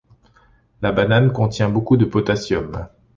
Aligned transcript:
La 0.81 0.91
banane 0.91 1.31
contient 1.31 1.69
beaucoup 1.69 1.95
de 1.95 2.05
potassium. 2.05 2.87